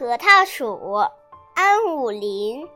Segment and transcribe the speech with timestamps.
[0.00, 0.96] 核桃鼠
[1.54, 2.66] 安武林。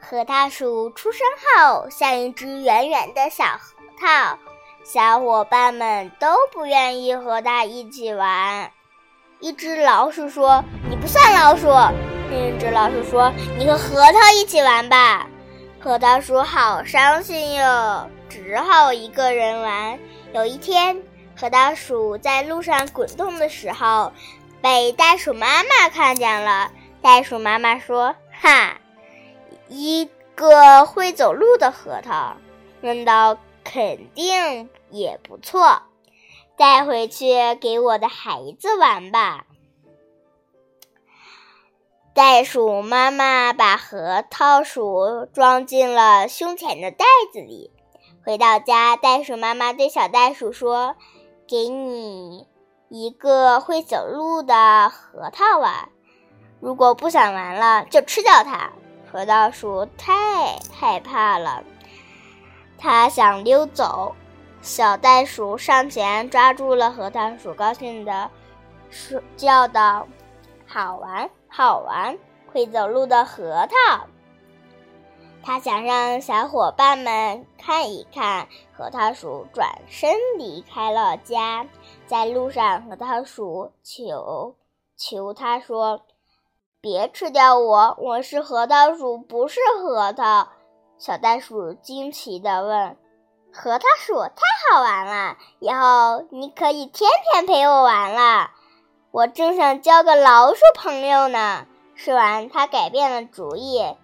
[0.00, 4.38] 核桃鼠出生后像一只圆圆的小核桃，
[4.82, 8.72] 小伙伴们都不愿意和它一起玩。
[9.40, 11.66] 一只老鼠说：“你不算老鼠。”
[12.32, 15.28] 另一只老鼠说：“你和核桃一起玩吧。”
[15.78, 19.98] 核桃鼠好伤心哟，只好一个人玩。
[20.32, 20.98] 有一天，
[21.38, 24.10] 核桃鼠在路上滚动的时候。
[24.60, 28.80] 被袋鼠妈妈看见了，袋鼠妈妈说：“哈，
[29.68, 32.36] 一个会走路的核桃，
[32.80, 35.82] 扔到肯定也不错，
[36.56, 39.46] 带回去给我的孩子玩吧。”
[42.14, 47.70] 袋鼠妈妈把核桃鼠装进了胸前的袋子里。
[48.24, 50.96] 回到家，袋鼠妈妈对小袋鼠说
[51.46, 52.48] ：“给你。”
[52.88, 55.90] 一个会走路的核桃玩，
[56.58, 58.70] 如果不想玩了，就吃掉它。
[59.12, 61.62] 核桃鼠太害怕了，
[62.78, 64.14] 它想溜走。
[64.60, 68.30] 小袋鼠上前抓住了核桃鼠，高兴地
[68.90, 70.08] 说：“叫道，
[70.66, 72.18] 好玩，好玩，
[72.52, 74.06] 会走路的核桃。”
[75.48, 81.66] 他想让小伙伴们看一看，核桃鼠转身离开了家。
[82.06, 84.54] 在路上，核桃鼠求
[84.94, 86.02] 求他说
[86.82, 90.48] ：“别吃掉我，我是核桃鼠，不是核桃。”
[91.00, 92.98] 小袋鼠惊奇地问
[93.50, 98.50] ：“核桃鼠太好玩了，以后你可以天天陪我玩了。
[99.10, 103.96] 我正想交个老鼠朋友呢。”说完，他改变了主意。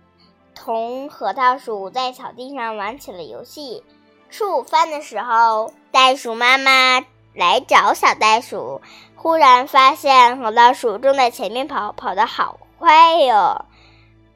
[0.54, 3.84] 同核桃鼠在草地上玩起了游戏。
[4.30, 8.80] 吃午饭的时候，袋鼠妈妈来找小袋鼠，
[9.14, 13.66] 忽然发现核桃鼠正在前面跑，跑得好快哟！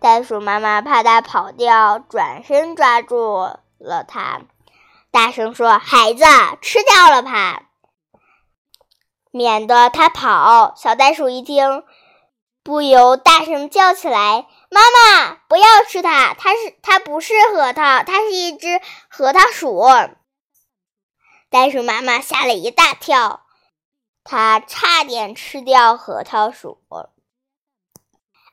[0.00, 4.42] 袋鼠妈妈怕它跑掉，转身抓住了它，
[5.10, 6.24] 大声说：“孩子，
[6.62, 7.62] 吃掉了它，
[9.32, 11.82] 免得它跑。”小袋鼠一听，
[12.68, 14.46] 不由大声叫起来。
[14.68, 16.34] 妈妈，不要吃它！
[16.34, 19.82] 它是它不是核桃，它是一只核桃鼠。
[21.48, 23.46] 袋鼠妈妈吓了一大跳，
[24.22, 26.82] 它差点吃掉核桃鼠。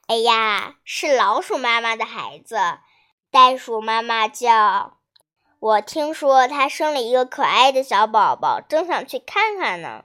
[0.08, 2.56] 哎呀，是老鼠妈妈的孩子！
[3.30, 4.98] 袋鼠妈妈叫，
[5.60, 10.04] 我听说它生了一个可爱的小宝宝，正想去看看呢。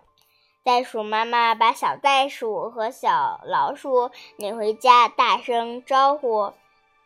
[0.63, 6.53] 袋鼠妈妈把小袋鼠和小老鼠领回家，大声招呼：“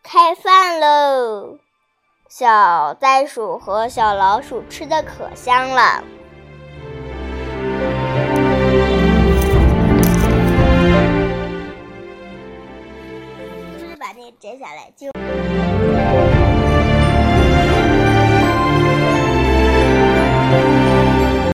[0.02, 1.58] 开饭喽！”
[2.28, 6.02] 小袋鼠和小老鼠吃的可香了。
[13.78, 15.12] 就是把那个摘下来就。